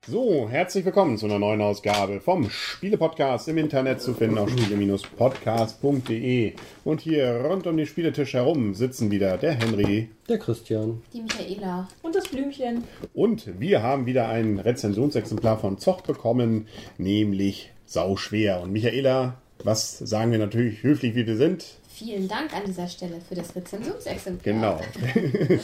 [0.07, 6.53] So, herzlich willkommen zu einer neuen Ausgabe vom Spiele-Podcast im Internet zu finden auf spiele-podcast.de.
[6.83, 11.01] Und hier rund um den Spieletisch herum sitzen wieder der Henry Der Christian.
[11.11, 11.87] Die Michaela.
[12.03, 12.83] Und das Blümchen.
[13.15, 16.67] und wir haben wieder ein Rezensionsexemplar von Zocht bekommen,
[16.99, 18.61] nämlich Sauschwer.
[18.61, 21.65] Und Michaela, was sagen wir natürlich höflich, wie wir sind?
[21.93, 24.43] Vielen Dank an dieser Stelle für das Rezensionsexemplar.
[24.43, 24.81] Genau.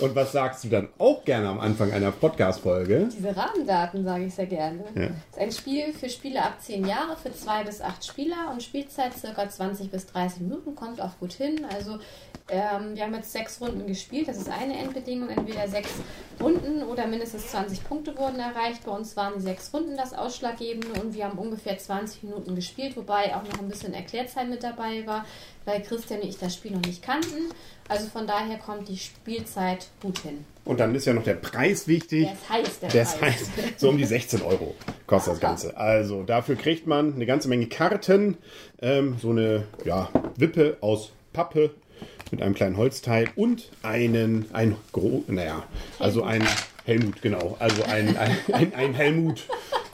[0.00, 3.08] und was sagst du dann auch gerne am Anfang einer Podcast-Folge?
[3.16, 4.84] Diese Rahmendaten sage ich sehr gerne.
[4.94, 5.02] Ja.
[5.02, 8.62] Es ist ein Spiel für Spieler ab 10 Jahre, für 2 bis 8 Spieler und
[8.62, 9.48] Spielzeit ca.
[9.48, 11.66] 20 bis 30 Minuten, kommt auch gut hin.
[11.74, 11.98] Also
[12.50, 15.90] ähm, wir haben jetzt sechs Runden gespielt, das ist eine Endbedingung, entweder sechs
[16.40, 18.84] Runden oder mindestens 20 Punkte wurden erreicht.
[18.84, 22.96] Bei uns waren die sechs Runden das Ausschlaggebende und wir haben ungefähr 20 Minuten gespielt,
[22.96, 25.26] wobei auch noch ein bisschen Erklärzeit mit dabei war,
[25.64, 27.50] weil Christian und ich das Spiel noch nicht kannten.
[27.88, 30.44] Also von daher kommt die Spielzeit gut hin.
[30.64, 32.24] Und dann ist ja noch der Preis wichtig.
[32.24, 33.32] Der ist heiß, der Das Preis.
[33.32, 34.74] heißt, so um die 16 Euro
[35.06, 35.76] kostet das Ganze.
[35.76, 38.36] Also dafür kriegt man eine ganze Menge Karten,
[38.82, 41.70] ähm, so eine ja, Wippe aus Pappe
[42.30, 45.62] mit einem kleinen Holzteil und einen, ein gro naja,
[45.98, 46.46] also ein
[46.84, 49.46] Helmut, genau, also ein, ein, ein, ein Helmut,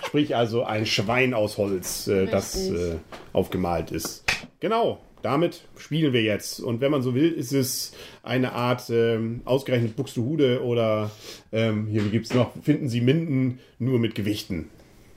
[0.04, 2.96] sprich also ein Schwein aus Holz, äh, das äh,
[3.32, 4.24] aufgemalt ist.
[4.58, 4.98] Genau.
[5.24, 6.60] Damit spielen wir jetzt.
[6.60, 11.10] Und wenn man so will, ist es eine Art ähm, ausgerechnet Buxtehude oder
[11.50, 14.68] ähm, hier gibt es noch, finden Sie Minden nur mit Gewichten.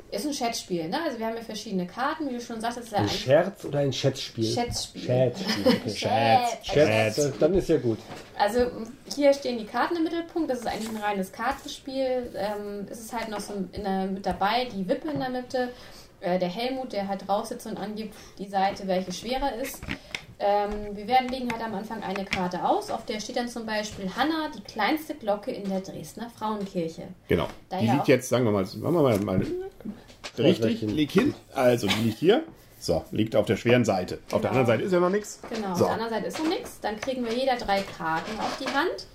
[0.10, 0.98] Ist ein Schätzspiel, ne?
[1.04, 3.66] Also wir haben ja verschiedene Karten, wie du schon sagst, ist ja Ein ein Scherz
[3.66, 4.46] oder ein Schätzspiel?
[4.46, 5.02] Schätzspiel.
[5.02, 5.66] Schätzspiel.
[5.68, 5.90] Okay.
[5.90, 6.66] Schätz.
[6.72, 7.98] Schätz, das- dann ist ja gut.
[8.40, 8.60] Also
[9.14, 12.32] hier stehen die Karten im Mittelpunkt, das ist eigentlich ein reines Kartenspiel.
[12.38, 15.70] Ähm, es ist halt noch so in der, mit dabei die Wippe in der Mitte,
[16.22, 19.82] äh, der Helmut, der halt drauf sitzt und angibt die Seite, welche schwerer ist.
[20.40, 23.66] Ähm, wir werden legen halt am Anfang eine Karte aus, auf der steht dann zum
[23.66, 27.08] Beispiel Hanna, die kleinste Glocke in der Dresdner Frauenkirche.
[27.28, 27.48] Genau.
[27.70, 29.46] Da Die ja liegt jetzt, sagen wir mal, machen wir mal, mal
[30.38, 31.34] richtig, leg hin.
[31.56, 32.44] Also, die liegt hier.
[32.80, 34.20] So, liegt auf der schweren Seite.
[34.32, 34.62] Auf der Genau.
[34.62, 35.40] anderen Seite ist ja noch nichts.
[35.50, 35.86] Genau, So.
[35.86, 36.80] auf der anderen Seite ist noch nichts.
[36.82, 39.08] Dann kriegen wir jeder drei Karten auf die Hand.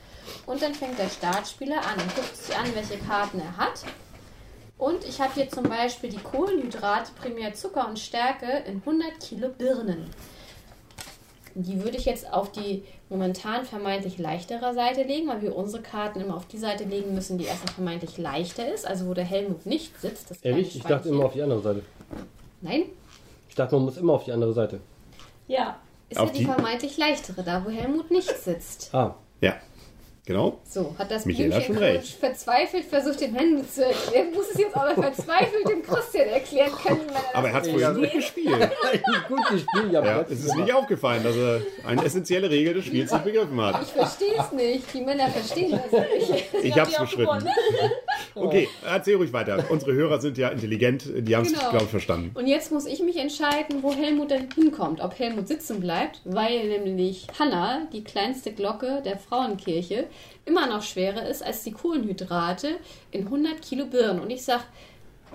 [0.46, 3.84] Und dann fängt der Startspieler an und guckt sich an, welche Karten er hat.
[4.78, 9.48] Und ich habe hier zum Beispiel die Kohlenhydrate, primär Zucker und Stärke in 100 Kilo
[9.50, 10.10] Birnen.
[11.54, 16.20] Die würde ich jetzt auf die momentan vermeintlich leichtere Seite legen, weil wir unsere Karten
[16.22, 19.66] immer auf die Seite legen müssen, die erstmal vermeintlich leichter ist, also wo der Helmut
[19.66, 20.30] nicht sitzt.
[20.30, 20.74] Das Ehrlich?
[20.76, 21.82] Ich dachte immer auf die andere Seite.
[22.62, 22.84] Nein,
[23.50, 24.80] Ich dachte, man muss immer auf die andere Seite.
[25.46, 25.78] Ja.
[26.08, 28.88] ist Auf ja die, die- vermeintlich leichtere, da wo Helmut nicht sitzt.
[28.94, 29.56] Ah, Ja.
[30.24, 30.60] Genau.
[30.68, 32.14] So, hat das Michaela schon recht.
[32.14, 34.32] verzweifelt versucht, dem Henry zu erklären.
[34.32, 37.08] Muss es jetzt aber verzweifelt dem Christian erklären können.
[37.08, 38.70] er Aber er hat es vorhin nicht gut gespielt.
[39.28, 39.92] gut gespielt.
[39.92, 43.60] Ja, Ja, es ist nicht aufgefallen, dass er eine essentielle Regel des Spiels nicht begriffen
[43.60, 43.82] hat.
[43.82, 44.94] Ich verstehe es nicht.
[44.94, 46.44] Die Männer verstehen das nicht.
[46.62, 47.48] Ich hab's ihr auch beschritten.
[48.34, 48.48] Gewonnen.
[48.48, 49.64] Okay, erzähl ruhig weiter.
[49.70, 51.70] Unsere Hörer sind ja intelligent, die haben es, Genau.
[51.70, 52.30] glaube ich, verstanden.
[52.34, 55.00] Und jetzt muss ich mich entscheiden, wo Helmut denn hinkommt.
[55.00, 60.06] Ob Helmut sitzen bleibt, weil nämlich Hanna, die kleinste Glocke der Frauenkirche,
[60.44, 62.68] immer noch schwerer ist als die Kohlenhydrate
[63.10, 64.20] in 100 Kilo Birnen.
[64.20, 64.64] Und ich sag,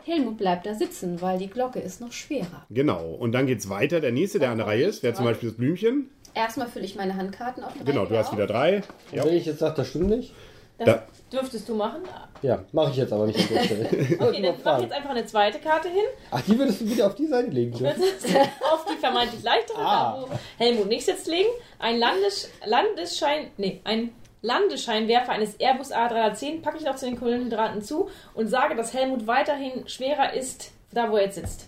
[0.06, 2.66] Helmut bleibt da sitzen, weil die Glocke ist noch schwerer.
[2.70, 3.04] Genau.
[3.20, 4.00] Und dann geht's weiter.
[4.00, 6.10] Der nächste, der an der Reihe ist, wäre zum Beispiel das Blümchen.
[6.34, 7.74] Erstmal fülle ich meine Handkarten auf.
[7.84, 8.84] Genau, du hast wieder drei.
[9.12, 10.34] Und wenn ich jetzt sage, das stimmt nicht?
[10.78, 12.02] Das Da- dürftest du machen.
[12.42, 13.86] Ja, mache ich jetzt aber nicht an der Stelle.
[14.20, 16.04] Okay, dann mach jetzt einfach eine zweite Karte hin.
[16.32, 18.00] Ach, die würdest du wieder auf die Seite legen Ich würde
[18.72, 20.18] auf die vermeintlich leichtere, Ah.
[20.22, 21.50] da wo Helmut nicht sitzt, legen.
[21.80, 27.82] Ein Landes Landesschein, nee, ein Landescheinwerfer eines Airbus A310 packe ich noch zu den Kohlenhydraten
[27.82, 31.68] zu und sage, dass Helmut weiterhin schwerer ist, da wo er jetzt sitzt.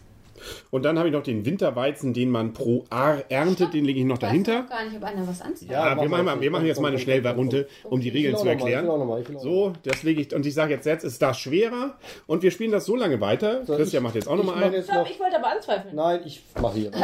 [0.71, 3.73] Und dann habe ich noch den Winterweizen, den man pro Ar erntet.
[3.73, 4.63] Den lege ich noch Ich weiß dahinter.
[4.69, 5.69] gar nicht, ob einer was anzieht.
[5.71, 8.43] Ja, wir machen, mal, wir machen jetzt mal eine Schnellrunde, um die Ich Regeln zu
[8.43, 8.85] ich erklären.
[8.85, 10.33] mal, ich So, das lege ich.
[10.33, 11.97] Und ich sage jetzt, jetzt ist das schwerer.
[12.27, 13.65] Und wir spielen das so lange weiter.
[13.65, 14.73] So, Christian ich- macht jetzt auch ich nochmal einen.
[14.73, 15.95] jetzt Ich, glaub, noch- ich wollte aber anzweifeln.
[15.95, 16.91] Nein, ich mache hier.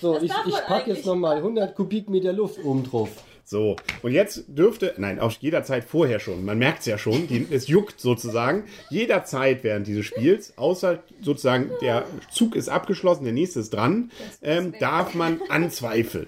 [0.00, 3.08] So, ich, darf ich man packe jetzt nochmal 100 Kubikmeter Luft oben drauf.
[3.46, 7.46] So, und jetzt dürfte, nein, auch jederzeit vorher schon, man merkt es ja schon, die,
[7.50, 13.60] es juckt sozusagen, jederzeit während dieses Spiels, außer sozusagen der Zug ist abgeschlossen, der nächste
[13.60, 14.10] ist dran,
[14.40, 16.26] ähm, darf man anzweifeln.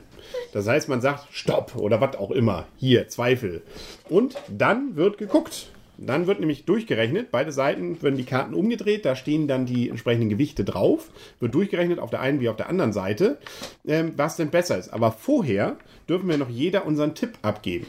[0.53, 3.63] Das heißt, man sagt Stopp oder was auch immer, hier, Zweifel.
[4.11, 5.71] Und dann wird geguckt.
[5.99, 10.29] Dann wird nämlich durchgerechnet, beide Seiten werden die Karten umgedreht, da stehen dann die entsprechenden
[10.29, 11.11] Gewichte drauf,
[11.41, 13.39] wird durchgerechnet auf der einen wie auf der anderen Seite,
[13.87, 14.93] ähm, was denn besser ist.
[14.93, 15.77] Aber vorher
[16.09, 17.87] dürfen wir noch jeder unseren Tipp abgeben.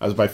[0.00, 0.30] Also bei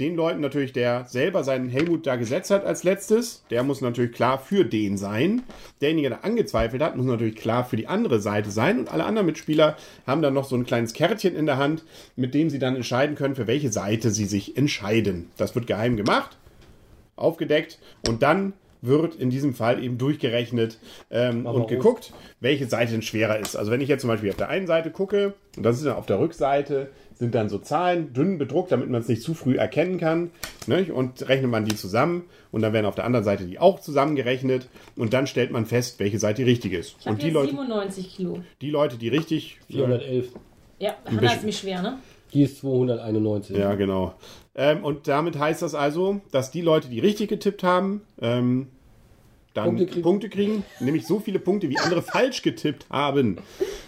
[0.00, 4.12] den Leuten natürlich, der selber seinen Helmut da gesetzt hat als letztes, der muss natürlich
[4.12, 5.44] klar für den sein.
[5.80, 8.80] Derjenige, der angezweifelt hat, muss natürlich klar für die andere Seite sein.
[8.80, 9.76] Und alle anderen Mitspieler
[10.08, 11.84] haben dann noch so ein kleines Kärtchen in der Hand,
[12.16, 15.30] mit dem sie dann entscheiden können, für welche Seite sie sich entscheiden.
[15.36, 16.36] Das wird geheim gemacht,
[17.16, 18.52] aufgedeckt und dann
[18.82, 20.78] wird in diesem Fall eben durchgerechnet
[21.10, 23.56] ähm, und geguckt, welche Seite denn schwerer ist.
[23.56, 25.96] Also wenn ich jetzt zum Beispiel auf der einen Seite gucke, und das ist dann
[25.96, 29.56] auf der Rückseite, sind dann so Zahlen dünn bedruckt, damit man es nicht zu früh
[29.56, 30.30] erkennen kann.
[30.66, 30.92] Ne?
[30.92, 34.68] Und rechnet man die zusammen und dann werden auf der anderen Seite die auch zusammengerechnet
[34.96, 36.96] und dann stellt man fest, welche Seite die richtige ist.
[37.00, 38.42] Ich habe Und die hier Leute, 97 Kilo.
[38.60, 40.28] die Leute, die richtig 411.
[40.78, 41.98] Ja, Hanna ist mich schwer, ne?
[42.32, 43.56] Die ist 291.
[43.56, 44.14] Ja, genau.
[44.54, 48.68] Ähm, und damit heißt das also, dass die Leute, die richtig getippt haben, ähm,
[49.54, 50.62] dann Punkte Punkte kriegen.
[50.62, 50.84] kriegen.
[50.84, 53.38] nämlich so viele Punkte, wie andere falsch getippt haben.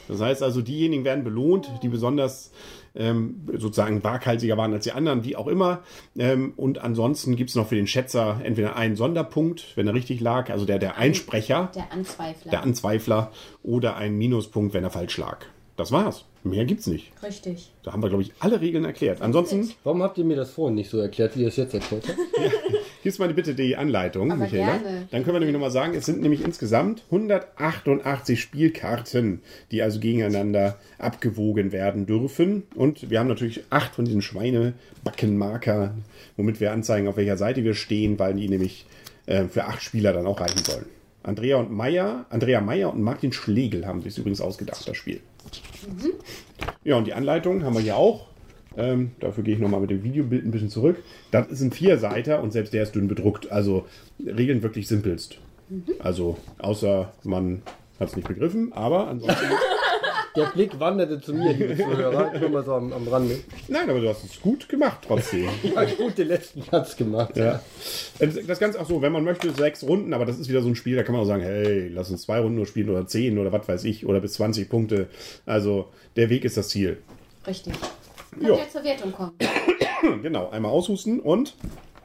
[0.08, 2.52] Das heißt also, diejenigen werden belohnt, die besonders
[2.94, 5.82] ähm, sozusagen waghalsiger waren als die anderen, wie auch immer.
[6.18, 10.20] Ähm, und ansonsten gibt es noch für den Schätzer entweder einen Sonderpunkt, wenn er richtig
[10.20, 12.50] lag, also der, der Einsprecher, Der Anzweifler.
[12.50, 13.30] der Anzweifler,
[13.62, 15.44] oder einen Minuspunkt, wenn er falsch lag.
[15.76, 16.24] Das war's.
[16.44, 17.12] Mehr gibt's nicht.
[17.22, 17.70] Richtig.
[17.82, 19.20] Da haben wir, glaube ich, alle Regeln erklärt.
[19.22, 22.04] Ansonsten Warum habt ihr mir das vorhin nicht so erklärt, wie ihr es jetzt erklärt
[22.08, 22.18] habt?
[23.02, 24.78] Gibst mal bitte die Anleitung, Aber Michaela.
[24.78, 25.08] gerne.
[25.10, 29.40] Dann können wir nämlich nochmal sagen, es sind nämlich insgesamt 188 Spielkarten,
[29.70, 32.64] die also gegeneinander abgewogen werden dürfen.
[32.74, 35.94] Und wir haben natürlich acht von diesen Schweinebackenmarker,
[36.36, 38.86] womit wir anzeigen, auf welcher Seite wir stehen, weil die nämlich
[39.26, 40.86] äh, für acht Spieler dann auch reichen sollen.
[41.22, 45.20] Andrea und Meier, Andrea Meier und Martin Schlegel haben sich übrigens ausgedacht, das Spiel.
[46.84, 48.26] Ja, und die Anleitung haben wir hier auch.
[48.76, 51.02] Ähm, dafür gehe ich nochmal mit dem Videobild ein bisschen zurück.
[51.30, 53.50] Das ist ein Vierseiter und selbst der ist dünn bedruckt.
[53.50, 53.86] Also
[54.24, 55.38] Regeln wirklich simpelst.
[55.98, 57.62] Also, außer man
[58.00, 59.46] hat es nicht begriffen, aber ansonsten.
[60.38, 62.38] Der Blick wanderte zu mir, liebe Zuhörer.
[62.38, 63.40] Nur mal so am, am Rande.
[63.66, 65.48] Nein, aber du hast es gut gemacht trotzdem.
[65.62, 67.36] Ich habe gut den letzten Platz gemacht.
[67.36, 67.60] Ja.
[68.18, 70.76] Das Ganze, ach so, wenn man möchte, sechs Runden, aber das ist wieder so ein
[70.76, 73.38] Spiel, da kann man auch sagen, hey, lass uns zwei Runden nur spielen oder zehn
[73.38, 75.08] oder was weiß ich, oder bis 20 Punkte.
[75.44, 76.98] Also, der Weg ist das Ziel.
[77.46, 77.74] Richtig.
[78.30, 79.32] Kann ja zur Wertung kommen.
[80.22, 81.56] Genau, einmal aushusten und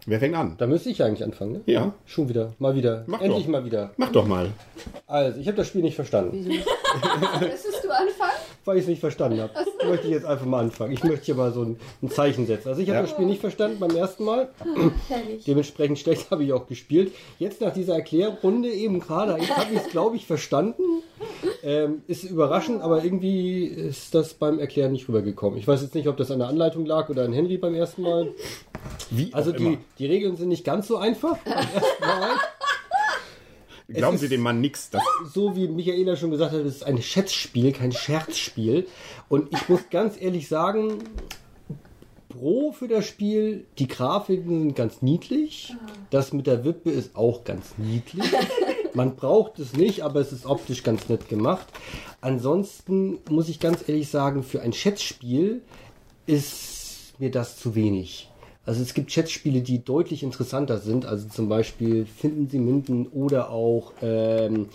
[0.05, 0.55] wer fängt an?
[0.57, 1.61] Da müsste ich eigentlich anfangen, ne?
[1.65, 2.53] Ja, Schon wieder.
[2.59, 3.03] Mal wieder.
[3.07, 3.51] Mach Endlich doch.
[3.51, 3.91] mal wieder.
[3.97, 4.49] mach doch mal.
[5.07, 6.43] Also, ich habe das Spiel nicht verstanden.
[6.45, 6.69] Wieso?
[7.39, 8.31] Müsstest du anfangen?
[8.65, 9.51] Weil ich es nicht verstanden habe.
[9.87, 10.93] Möchte ich jetzt einfach mal anfangen.
[10.93, 12.69] Ich möchte hier mal so ein, ein Zeichen setzen.
[12.69, 13.01] Also, ich habe Ja.
[13.01, 14.49] das Spiel nicht verstanden beim ersten Mal.
[15.09, 15.43] Herrlich.
[15.45, 17.11] Dementsprechend schlecht habe ich auch gespielt.
[17.39, 20.83] Jetzt nach dieser Erklärrunde eben gerade, ich habe es, glaube ich, verstanden.
[21.63, 25.57] Ähm, ist überraschend, aber irgendwie ist das beim Erklären nicht rübergekommen.
[25.57, 28.01] Ich weiß jetzt nicht, ob das an der Anleitung lag oder an Henry beim ersten
[28.01, 28.27] Mal.
[29.09, 32.35] Wie Also die, die Regeln sind nicht ganz so einfach beim ersten Mal.
[33.87, 34.89] Glauben Sie dem Mann nichts.
[34.89, 35.03] Das
[35.33, 38.87] So wie Michaela schon gesagt hat, es ist ein Schätzspiel, kein Scherzspiel.
[39.29, 40.99] Und ich muss ganz ehrlich sagen,
[42.29, 45.75] Pro für das Spiel, die Grafiken sind ganz niedlich.
[46.09, 48.25] Das mit der Wippe ist auch ganz niedlich.
[48.95, 51.67] Man braucht es nicht, aber es ist optisch ganz nett gemacht.
[52.21, 55.61] Ansonsten muss ich ganz ehrlich sagen, für ein Schätzspiel
[56.25, 58.29] ist mir das zu wenig.
[58.65, 61.05] Also es gibt Schätzspiele, die deutlich interessanter sind.
[61.05, 64.69] Also zum Beispiel Finden Sie Minden oder auch ähm,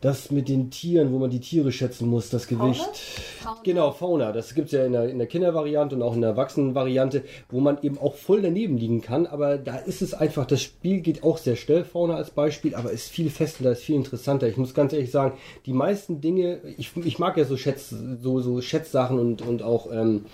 [0.00, 2.96] das mit den Tieren, wo man die Tiere schätzen muss, das Gewicht.
[3.42, 3.60] Fauna?
[3.64, 4.32] Genau, Fauna.
[4.32, 7.60] Das gibt es ja in der, in der Kindervariante und auch in der Erwachsenenvariante, wo
[7.60, 9.26] man eben auch voll daneben liegen kann.
[9.26, 12.92] Aber da ist es einfach, das Spiel geht auch sehr schnell, Fauna als Beispiel, aber
[12.92, 14.48] ist viel fester, ist viel interessanter.
[14.48, 18.40] Ich muss ganz ehrlich sagen, die meisten Dinge, ich, ich mag ja so, Schätz, so,
[18.40, 20.26] so Schätzsachen und, und auch ähm,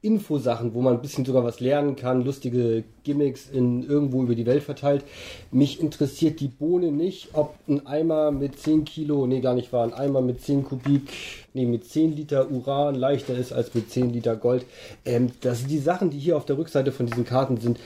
[0.00, 4.46] Infosachen, wo man ein bisschen sogar was lernen kann, lustige Gimmicks in irgendwo über die
[4.46, 5.04] Welt verteilt.
[5.50, 9.84] Mich interessiert die Bohne nicht, ob ein Eimer mit 10 Kilo, nee, gar nicht wahr,
[9.84, 11.08] ein Eimer mit 10 Kubik,
[11.54, 14.64] nee, mit 10 Liter Uran leichter ist als mit 10 Liter Gold.
[15.04, 17.78] Ähm, das sind die Sachen, die hier auf der Rückseite von diesen Karten sind,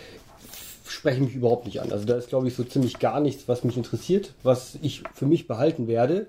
[0.88, 1.92] sprechen mich überhaupt nicht an.
[1.92, 5.26] Also da ist, glaube ich, so ziemlich gar nichts, was mich interessiert, was ich für
[5.26, 6.26] mich behalten werde.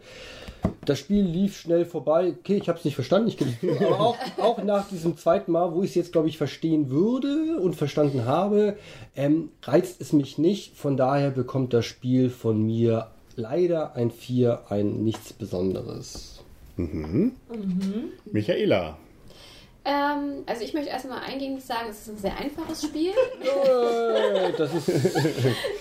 [0.85, 2.33] Das Spiel lief schnell vorbei.
[2.39, 3.29] Okay, ich habe es nicht verstanden.
[3.29, 3.37] Ich.
[3.81, 7.59] Aber auch, auch nach diesem zweiten Mal, wo ich es jetzt, glaube ich, verstehen würde
[7.61, 8.77] und verstanden habe,
[9.15, 10.75] ähm, reizt es mich nicht.
[10.75, 16.43] Von daher bekommt das Spiel von mir leider ein 4, ein nichts Besonderes.
[18.31, 18.97] Michaela.
[19.89, 23.13] Ähm, also ich möchte erstmal eingehend sagen, es ist ein sehr einfaches Spiel.
[24.57, 24.89] Das ist.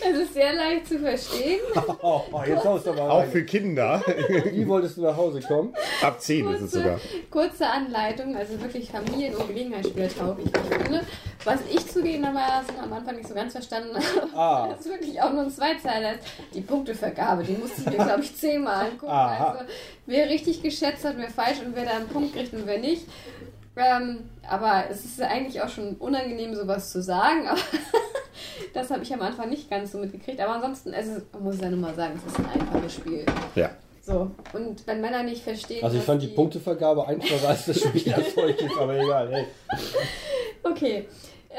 [0.09, 1.59] Es ist sehr leicht zu verstehen.
[2.03, 3.31] Oh, jetzt haust du aber Auch rein.
[3.33, 4.01] für Kinder.
[4.53, 5.75] Wie wolltest du nach Hause kommen?
[6.03, 7.01] Ab 10 ist es sogar.
[7.31, 11.01] kurze Anleitung, also wirklich Familien- und Gelegenheitsspieler tauglich, wie ich finde.
[11.45, 14.69] Was ich zugegebenermaßen am Anfang nicht so ganz verstanden habe, Ah.
[14.71, 16.21] das ist wirklich auch nur ein Zweizeiler ist.
[16.55, 19.11] Die Punktevergabe, die musste ich mir, glaube ich, zehnmal angucken.
[19.13, 19.51] Aha.
[19.59, 19.65] Also
[20.07, 23.03] wer richtig geschätzt hat, wer falsch und wer da einen Punkt kriegt und wer nicht.
[23.77, 27.47] Ähm, aber es ist eigentlich auch schon unangenehm, sowas zu sagen.
[27.47, 27.61] Aber
[28.75, 30.41] das habe ich am Anfang nicht ganz so mitgekriegt.
[30.41, 33.27] Aber ansonsten, es ist, man muss ja nur mal sagen, es ist ein einfaches Spiel.
[33.55, 33.71] Ja.
[34.03, 35.83] So, und wenn Männer nicht verstehen.
[35.85, 39.33] Also ich fand die Punktevergabe einfacher als das Spielerzeug ist, aber egal.
[39.33, 39.47] Hey.
[40.63, 41.09] Okay.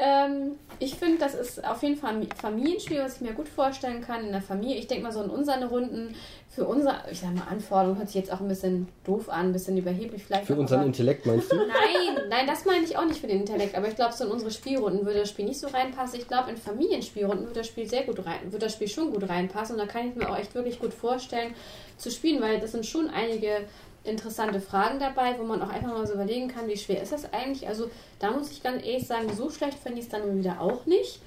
[0.00, 4.00] Ähm, ich finde, das ist auf jeden Fall ein Familienspiel, was ich mir gut vorstellen
[4.00, 4.76] kann in der Familie.
[4.76, 6.14] Ich denke mal so in unseren Runden
[6.48, 9.52] für unsere, ich sag mal, Anforderungen hört sich jetzt auch ein bisschen doof an, ein
[9.52, 10.46] bisschen überheblich vielleicht.
[10.46, 11.56] Für unseren aber- Intellekt meinst du?
[11.56, 13.76] Nein, nein, das meine ich auch nicht für den Intellekt.
[13.76, 16.18] Aber ich glaube, so in unsere Spielrunden würde das Spiel nicht so reinpassen.
[16.20, 19.28] Ich glaube, in Familienspielrunden würde das Spiel sehr gut rein, würde das Spiel schon gut
[19.28, 19.74] reinpassen.
[19.74, 21.54] Und da kann ich mir auch echt wirklich gut vorstellen
[21.96, 23.62] zu spielen, weil das sind schon einige
[24.04, 27.32] interessante Fragen dabei, wo man auch einfach mal so überlegen kann, wie schwer ist das
[27.32, 27.68] eigentlich.
[27.68, 30.86] Also da muss ich ganz ehrlich sagen, so schlecht finde ich es dann wieder auch
[30.86, 31.20] nicht.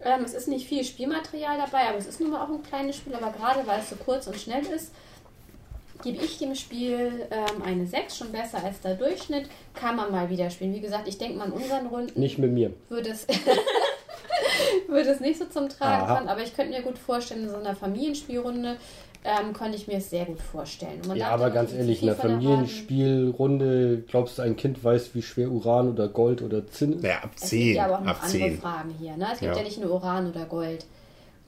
[0.00, 2.96] Ähm, es ist nicht viel Spielmaterial dabei, aber es ist nun mal auch ein kleines
[2.96, 3.14] Spiel.
[3.14, 4.92] Aber gerade weil es so kurz und schnell ist,
[6.02, 9.48] gebe ich dem Spiel ähm, eine 6, schon besser als der Durchschnitt.
[9.74, 10.74] Kann man mal wieder spielen.
[10.74, 12.72] Wie gesagt, ich denke mal in unseren Runden Nicht mit mir.
[12.88, 13.26] würde es,
[14.94, 16.16] würde es nicht so zum Tragen Aha.
[16.16, 18.76] kommen, aber ich könnte mir gut vorstellen, in so einer Familienspielrunde
[19.24, 21.00] ähm, könnte ich mir es sehr gut vorstellen.
[21.06, 22.16] Man Ja, aber ganz ehrlich, in einer.
[22.18, 27.02] Familienspielrunde, glaubst du, ein Kind weiß, wie schwer Uran oder Gold oder Zinn ist?
[27.02, 27.74] Naja, ab Es gibt 10.
[27.74, 28.58] ja aber auch noch ab andere 10.
[28.60, 29.16] Fragen hier.
[29.16, 29.26] Ne?
[29.32, 29.58] Es gibt Ja.
[29.58, 29.64] ja.
[29.64, 30.86] nicht nur Uran oder Gold.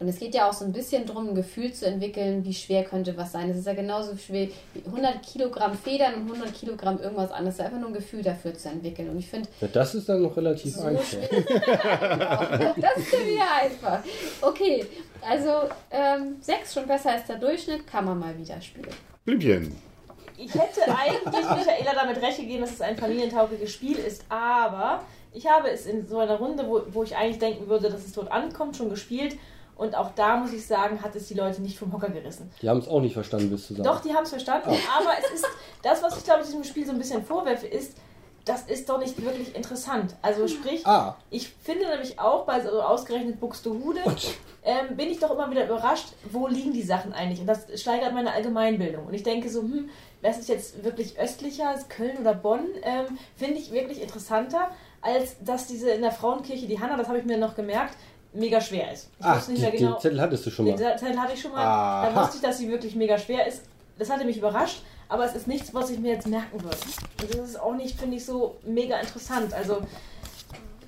[0.00, 2.84] Und es geht ja auch so ein bisschen darum, ein Gefühl zu entwickeln, wie schwer
[2.84, 3.50] könnte was sein.
[3.50, 7.56] Es ist ja genauso schwer wie 100 Kilogramm Federn und 100 Kilogramm irgendwas anderes.
[7.56, 9.10] Es ist einfach nur ein Gefühl dafür zu entwickeln.
[9.10, 11.04] Und ich finde, Ja, das ist dann noch relativ so einfach.
[12.80, 14.02] Das ist ja wieder einfach.
[14.40, 14.86] Okay,
[15.20, 18.88] also ähm, 6 schon besser als der Durchschnitt, kann man mal wieder spielen.
[19.26, 19.76] Blümchen.
[20.38, 25.04] Ich hätte eigentlich Michaela damit recht gegeben, dass es ein familientaugliches Spiel ist, aber
[25.34, 28.12] ich habe es in so einer Runde, wo, wo ich eigentlich denken würde, dass es
[28.12, 29.36] dort ankommt, schon gespielt.
[29.80, 32.50] Und auch da muss ich sagen, hat es die Leute nicht vom Hocker gerissen.
[32.60, 33.84] Die haben es auch nicht verstanden, bis zu sagen.
[33.84, 35.46] Doch, die haben es verstanden, aber es ist
[35.82, 37.96] das, was ich glaube, ich diesem Spiel so ein bisschen vorwerfe, ist,
[38.44, 40.16] das ist doch nicht wirklich interessant.
[40.20, 44.00] Also sprich, Ah, ich finde nämlich auch bei so ausgerechnet Buxtehude
[44.64, 47.40] ähm, bin ich doch immer wieder überrascht, wo liegen die Sachen eigentlich?
[47.40, 49.06] Und das steigert meine Allgemeinbildung.
[49.06, 49.88] Und ich denke so, hm,
[50.20, 52.66] was ist jetzt wirklich östlicher, Köln oder Bonn?
[52.82, 54.70] Ähm, finde ich wirklich interessanter,
[55.00, 57.96] als dass diese in der Frauenkirche, die Hanna, das habe ich mir noch gemerkt,
[58.32, 59.10] mega schwer ist.
[59.18, 59.92] Ich ach, die, mehr genau.
[59.92, 60.98] den Zettel hattest du schon Den mal.
[60.98, 61.64] Zettel hatte ich schon mal.
[61.64, 62.10] Aha.
[62.10, 63.62] Da wusste ich, dass sie wirklich mega schwer ist.
[63.98, 66.76] Das hatte mich überrascht, aber es ist nichts, was ich mir jetzt merken würde.
[67.20, 69.52] Und das ist auch nicht, finde ich, so mega interessant.
[69.52, 69.82] Also,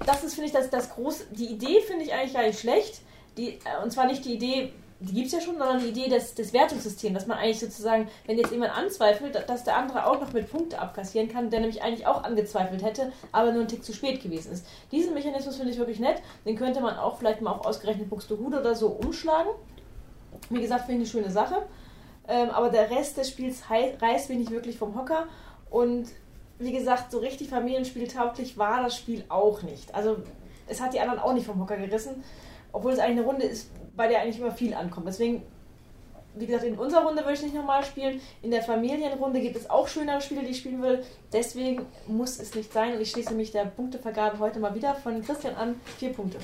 [0.06, 1.24] das ist, finde ich, das, das große.
[1.32, 3.00] Die Idee finde ich eigentlich gar nicht schlecht.
[3.36, 6.08] Die, äh, und zwar nicht die Idee, die gibt es ja schon, sondern die Idee
[6.08, 10.20] des, des Wertungssystems, dass man eigentlich sozusagen, wenn jetzt jemand anzweifelt, dass der andere auch
[10.20, 13.84] noch mit Punkte abkassieren kann, der nämlich eigentlich auch angezweifelt hätte, aber nur einen Tick
[13.84, 14.64] zu spät gewesen ist.
[14.92, 16.22] Diesen Mechanismus finde ich wirklich nett.
[16.44, 19.50] Den könnte man auch vielleicht mal auf ausgerechnet Buxtehude oder so umschlagen.
[20.50, 21.62] Wie gesagt, finde ich eine schöne Sache.
[22.28, 25.26] Ähm, aber der Rest des Spiels reißt mich nicht wirklich vom Hocker.
[25.68, 26.06] Und
[26.60, 29.94] wie gesagt, so richtig familienspieltauglich war das Spiel auch nicht.
[29.94, 30.18] Also
[30.68, 32.22] es hat die anderen auch nicht vom Hocker gerissen,
[32.70, 35.06] obwohl es eigentlich eine Runde ist, bei der eigentlich immer viel ankommt.
[35.06, 35.42] Deswegen,
[36.34, 38.20] wie gesagt, in unserer Runde würde ich nicht nochmal spielen.
[38.42, 41.02] In der Familienrunde gibt es auch schönere Spiele, die ich spielen will.
[41.32, 42.94] Deswegen muss es nicht sein.
[42.94, 45.80] Und ich schließe mich der Punktevergabe heute mal wieder von Christian an.
[45.98, 46.38] Vier Punkte.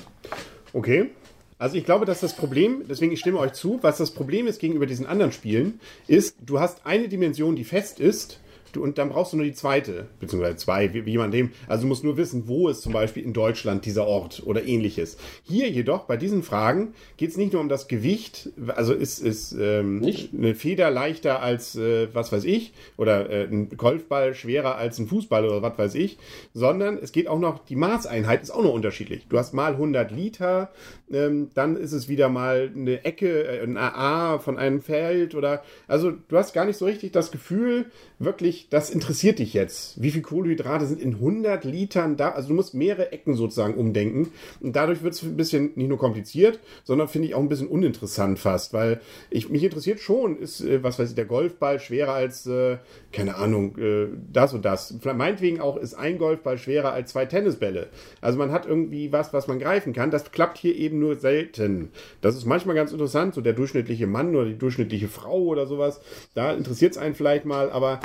[0.73, 1.09] Okay.
[1.57, 4.59] Also ich glaube, dass das Problem, deswegen ich stimme euch zu, was das Problem ist
[4.59, 8.39] gegenüber diesen anderen Spielen, ist, du hast eine Dimension, die fest ist,
[8.73, 11.83] du, und dann brauchst du nur die zweite, beziehungsweise zwei, wie, wie man dem, also
[11.83, 15.17] du musst nur wissen, wo ist zum Beispiel in Deutschland dieser Ort oder ähnliches.
[15.43, 19.55] Hier jedoch, bei diesen Fragen, geht es nicht nur um das Gewicht, also ist, ist
[19.59, 20.33] ähm, Nicht?
[20.33, 25.07] eine Feder leichter als, äh, was weiß ich, oder äh, ein Golfball schwerer als ein
[25.07, 26.17] Fußball oder was weiß ich,
[26.53, 29.27] sondern es geht auch noch, die Maßeinheit ist auch noch unterschiedlich.
[29.29, 30.71] Du hast mal 100 Liter,
[31.11, 35.63] ähm, dann ist es wieder mal eine Ecke, äh, ein AA von einem Feld oder,
[35.87, 37.85] also du hast gar nicht so richtig das Gefühl,
[38.19, 40.01] wirklich, das interessiert dich jetzt.
[40.01, 42.31] Wie viel Kohlenhydrate sind in 100 Litern da?
[42.31, 45.97] Also du musst mehrere Ecken sozusagen umdenken und dadurch wird es ein bisschen nicht nur
[45.97, 50.61] kompliziert, sondern finde ich auch ein bisschen uninteressant fast, weil ich mich interessiert schon, ist,
[50.61, 52.77] äh, was weiß ich, der Golfball schwerer als, äh,
[53.11, 54.93] keine Ahnung, äh, das und das.
[55.03, 57.87] Meinetwegen auch ist ein Golfball schwerer als zwei Tennisbälle.
[58.21, 60.11] Also man hat irgendwie was, was man greifen kann.
[60.11, 61.89] Das klappt hier eben nur selten.
[62.21, 66.01] Das ist manchmal ganz interessant, so der durchschnittliche Mann oder die durchschnittliche Frau oder sowas.
[66.33, 67.99] Da interessiert es einen vielleicht mal, aber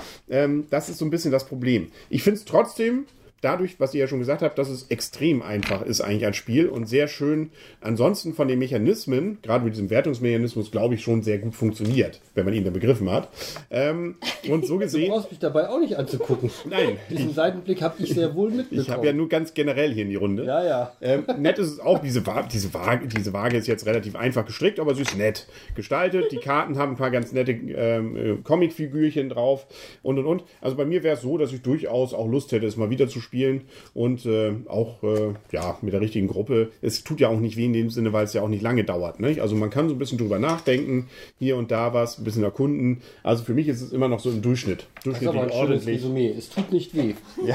[0.44, 1.88] ähm, das ist so ein bisschen das Problem.
[2.10, 3.06] Ich finde es trotzdem
[3.44, 6.68] dadurch, was ihr ja schon gesagt habt, dass es extrem einfach ist eigentlich als Spiel
[6.68, 11.38] und sehr schön ansonsten von den Mechanismen, gerade mit diesem Wertungsmechanismus, glaube ich, schon sehr
[11.38, 13.28] gut funktioniert, wenn man ihn dann begriffen hat.
[13.70, 14.16] Ähm,
[14.48, 16.50] und so Du gesehen, brauchst mich dabei auch nicht anzugucken.
[16.68, 18.80] nein, Diesen Seitenblick habe ich sehr wohl mitbekommen.
[18.80, 20.44] ich habe ja nur ganz generell hier in die Runde.
[20.44, 20.92] Ja, ja.
[21.02, 24.46] Ähm, nett ist es auch, diese, Wa diese, Waage, diese Waage ist jetzt relativ einfach
[24.46, 26.32] gestrickt, aber sie ist nett gestaltet.
[26.32, 29.66] Die Karten haben ein paar ganz nette ähm, äh, Comicfigürchen drauf
[30.02, 30.44] und und und.
[30.60, 33.06] Also bei mir wäre es so, dass ich durchaus auch Lust hätte, es mal wieder
[33.06, 33.33] zu spielen.
[33.34, 33.62] Spielen
[33.94, 36.70] und äh, auch äh, ja mit der richtigen Gruppe.
[36.82, 38.84] Es tut ja auch nicht weh in dem Sinne, weil es ja auch nicht lange
[38.84, 39.18] dauert.
[39.18, 39.38] Ne?
[39.40, 41.08] Also man kann so ein bisschen drüber nachdenken,
[41.40, 43.02] hier und da was, ein bisschen erkunden.
[43.24, 44.86] Also für mich ist es immer noch so im Durchschnitt.
[45.04, 45.96] Das ist aber ein Durchschnittlich ordentlich.
[45.96, 46.34] Resümee.
[46.38, 47.14] Es tut nicht weh.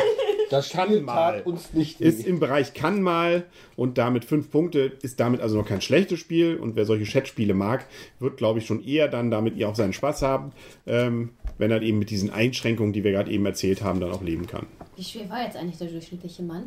[0.49, 1.41] Das Spiel mal.
[1.43, 2.05] uns nicht weh.
[2.05, 3.45] Ist im Bereich kann mal
[3.75, 6.57] und damit fünf Punkte, ist damit also noch kein schlechtes Spiel.
[6.57, 7.85] Und wer solche Chatspiele mag,
[8.19, 10.51] wird, glaube ich, schon eher dann damit ihr auch seinen Spaß haben,
[10.87, 14.23] ähm, wenn er eben mit diesen Einschränkungen, die wir gerade eben erzählt haben, dann auch
[14.23, 14.65] leben kann.
[14.95, 16.63] Wie schwer war jetzt eigentlich der durchschnittliche Mann?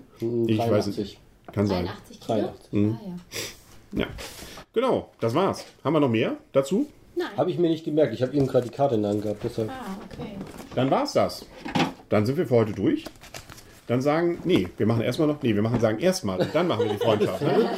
[0.47, 1.19] Ich weiß es nicht.
[1.53, 1.87] Kann sein.
[1.87, 2.39] 83 Kilo?
[2.39, 2.73] 83.
[2.73, 2.99] Mhm.
[3.01, 3.09] Ah,
[3.95, 4.01] ja.
[4.01, 4.07] Ja.
[4.73, 5.67] Genau, das war's.
[5.83, 6.87] Haben wir noch mehr dazu?
[7.17, 7.29] Nein.
[7.37, 8.15] Habe ich mir nicht gemerkt.
[8.15, 9.41] Ich habe eben gerade die Karte in der Hand gehabt.
[9.45, 9.69] Deshalb.
[9.71, 10.31] Ah, okay.
[10.75, 11.45] Dann war's das.
[12.09, 13.05] Dann sind wir für heute durch.
[13.87, 16.85] Dann sagen, nee, wir machen erstmal noch, nee, wir machen sagen erstmal und dann machen
[16.85, 17.43] wir die Freundschaft.
[17.43, 17.71] Ne?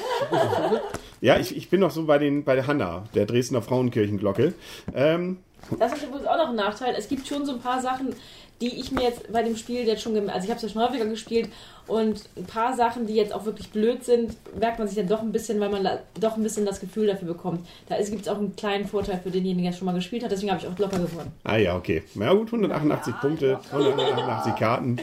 [1.21, 4.53] Ja, ich, ich bin noch so bei, den, bei der Hanna, der Dresdner Frauenkirchenglocke.
[4.95, 5.39] Ähm,
[5.79, 6.95] Das ist übrigens auch noch ein Nachteil.
[6.97, 8.15] Es gibt schon so ein paar Sachen,
[8.61, 10.69] die ich mir jetzt bei dem Spiel jetzt schon, gem- also ich habe es ja
[10.69, 11.49] schon häufiger gespielt
[11.89, 15.21] und ein paar Sachen, die jetzt auch wirklich blöd sind, merkt man sich dann doch
[15.21, 15.87] ein bisschen, weil man
[16.21, 17.67] doch ein bisschen das Gefühl dafür bekommt.
[17.89, 20.31] Da gibt es auch einen kleinen Vorteil für denjenigen, der schon mal gespielt hat.
[20.31, 21.33] Deswegen habe ich auch locker gewonnen.
[21.43, 22.05] Ah ja, okay.
[22.15, 24.99] Na gut, 188 Punkte, 188 Karten.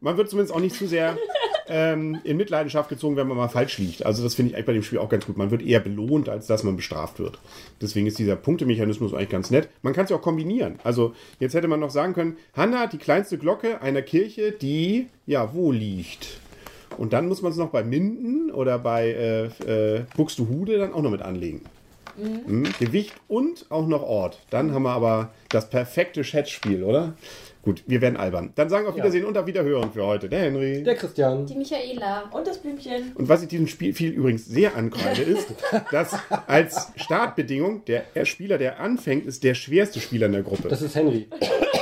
[0.00, 1.16] Man wird zumindest auch nicht zu sehr
[1.68, 4.04] ähm, in Mitleidenschaft gezogen, wenn man mal falsch liegt.
[4.04, 5.36] Also das finde ich eigentlich bei dem Spiel auch ganz gut.
[5.36, 7.38] Man wird eher belohnt, als dass man bestraft wird.
[7.80, 9.68] Deswegen ist dieser Punktemechanismus eigentlich ganz nett.
[9.82, 10.78] Man kann es ja auch kombinieren.
[10.84, 15.08] Also jetzt hätte man noch sagen können, Hanna hat die kleinste Glocke einer Kirche, die
[15.26, 16.40] ja wo liegt.
[16.98, 21.02] Und dann muss man es noch bei Minden oder bei äh, äh, Buxtehude dann auch
[21.02, 21.62] noch mit anlegen.
[22.16, 22.64] Mhm.
[22.78, 24.38] Gewicht und auch noch Ort.
[24.50, 27.14] Dann haben wir aber das perfekte Schätzspiel, oder?
[27.62, 28.52] Gut, wir werden albern.
[28.56, 30.28] Dann sagen wir auf Wiedersehen und auf Wiederhören für heute.
[30.28, 30.82] Der Henry.
[30.82, 31.46] Der Christian.
[31.46, 32.24] Die Michaela.
[32.32, 33.12] Und das Blümchen.
[33.14, 35.54] Und was ich diesem Spiel viel übrigens sehr ankreide, ist,
[35.92, 36.16] dass
[36.48, 40.68] als Startbedingung der Spieler, der anfängt, ist der schwerste Spieler in der Gruppe.
[40.68, 41.28] Das ist Henry.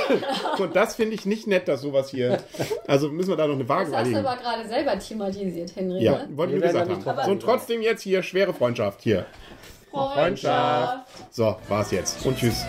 [0.59, 2.37] Und das finde ich nicht nett, dass sowas hier.
[2.85, 6.03] Also müssen wir da noch eine Waage Das hast du aber gerade selber thematisiert, Henry.
[6.03, 6.29] Ja, ne?
[6.33, 7.25] wollte Wir ich gesagt haben.
[7.25, 9.01] So, und trotzdem jetzt hier schwere Freundschaft.
[9.01, 9.25] Hier.
[9.89, 11.07] Freundschaft.
[11.31, 12.23] So, war's jetzt.
[12.25, 12.65] Und tschüss.